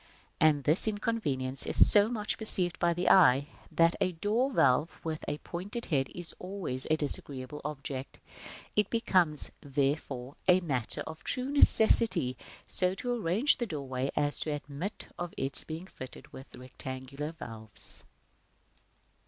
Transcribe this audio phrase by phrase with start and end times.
[0.39, 5.23] And this inconvenience is so much perceived by the eye, that a door valve with
[5.27, 8.17] a pointed head is always a disagreeable object.
[8.75, 12.35] It becomes, therefore, a matter of true necessity
[12.65, 18.03] so to arrange the doorway as to admit of its being fitted with rectangular valves.